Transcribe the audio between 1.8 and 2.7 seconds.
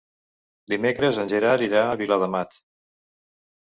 a Viladamat.